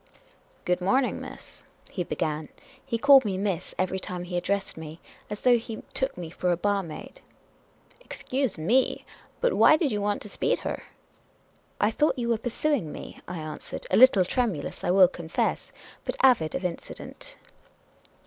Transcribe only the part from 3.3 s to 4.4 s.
miss" ev^ery time he